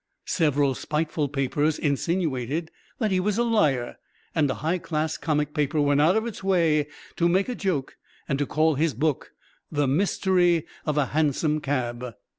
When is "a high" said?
4.49-4.79